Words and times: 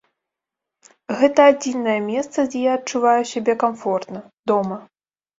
Гэта 1.17 1.41
адзінае 1.51 1.97
месца, 2.11 2.45
дзе 2.53 2.59
я 2.61 2.71
адчуваю 2.77 3.23
сябе 3.33 3.55
камфортна, 3.65 4.23
дома. 4.53 4.77